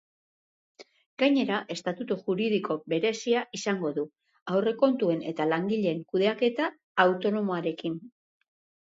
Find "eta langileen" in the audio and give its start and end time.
5.33-6.01